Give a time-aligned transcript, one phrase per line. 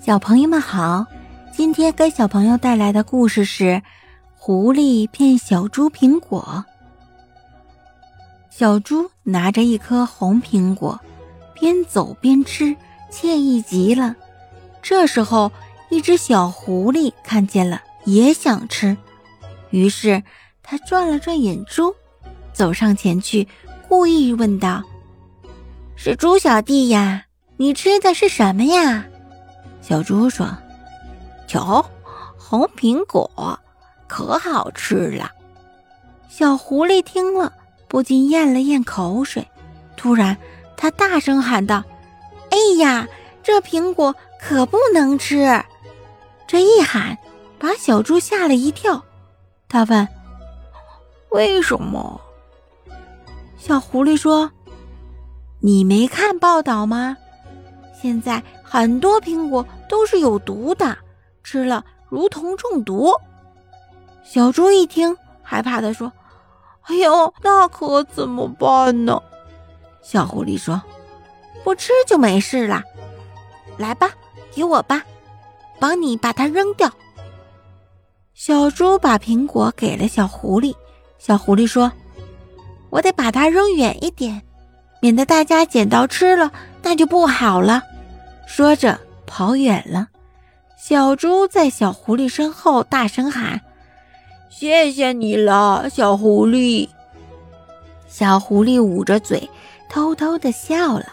[0.00, 1.04] 小朋友们好，
[1.52, 3.64] 今天给小朋友带来的故事是
[4.36, 6.64] 《狐狸骗小猪苹果》。
[8.48, 10.98] 小猪拿着一颗红苹果，
[11.52, 12.76] 边走边吃，
[13.10, 14.14] 惬意极了。
[14.80, 15.50] 这时候，
[15.90, 18.96] 一只小狐狸看见了，也想吃，
[19.70, 20.22] 于是
[20.62, 21.92] 他转了转眼珠，
[22.52, 23.46] 走上前去，
[23.88, 24.82] 故意问道
[25.96, 27.24] ：“是猪小弟呀，
[27.56, 29.04] 你吃的是什么呀？”
[29.80, 30.46] 小猪说
[31.48, 31.84] ：“瞧，
[32.36, 33.58] 红苹果，
[34.06, 35.30] 可好吃了。”
[36.28, 37.52] 小狐狸听了，
[37.88, 39.46] 不禁咽了咽口水。
[39.96, 40.36] 突然，
[40.76, 41.82] 他大声喊道
[42.50, 43.08] ：“哎呀，
[43.42, 45.62] 这苹果可不能吃！”
[46.46, 47.18] 这一喊，
[47.58, 49.02] 把小猪吓了一跳。
[49.68, 50.06] 他问
[51.30, 52.20] ：“为什么？”
[53.58, 54.50] 小狐狸说
[55.60, 57.16] ：“你没看报道吗？
[58.00, 60.98] 现在……”很多苹果都是有毒的，
[61.42, 63.10] 吃了如同中毒。
[64.22, 66.12] 小猪一听，害怕的说
[66.84, 69.18] ：“哎呦，那可怎么办呢？”
[70.04, 70.82] 小狐狸说
[71.64, 72.84] ：“不吃就没事啦，
[73.78, 74.10] 来吧，
[74.52, 75.02] 给我吧，
[75.80, 76.92] 帮你把它扔掉。”
[78.34, 80.74] 小猪把苹果给了小狐狸。
[81.16, 81.90] 小狐狸说
[82.90, 84.42] ：“我得把它扔远一点，
[85.00, 87.82] 免得大家捡到吃了，那就不好了。”
[88.46, 90.08] 说着跑远了，
[90.78, 93.60] 小猪在小狐狸身后大声喊
[94.48, 96.88] ：“谢谢你了，小狐狸！”
[98.08, 99.48] 小狐狸捂着嘴，
[99.90, 101.06] 偷偷的笑了。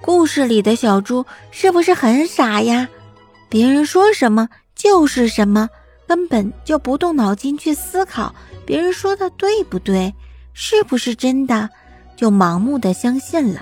[0.00, 2.88] 故事里的小猪是不是很傻呀？
[3.48, 5.68] 别人说什么就是什么，
[6.06, 8.32] 根本就不动脑筋去思考
[8.64, 10.14] 别人说的对不对，
[10.52, 11.68] 是不是真的，
[12.16, 13.60] 就盲目的相信了，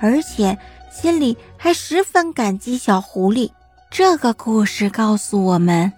[0.00, 0.58] 而且。
[0.90, 3.52] 心里还十分感激小狐狸。
[3.88, 5.92] 这个故事告诉我们，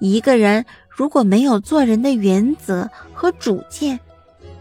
[0.00, 4.00] 一个人如果没有做人的原则和主见，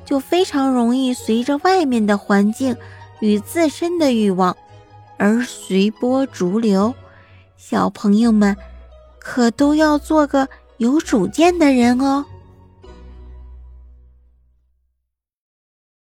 [0.06, 2.76] 就非常容易随着外面的环境
[3.20, 4.56] 与自身的欲望
[5.18, 6.94] 而随波逐流。
[7.58, 8.56] 小朋友们，
[9.18, 12.24] 可都要做个有主见的人哦。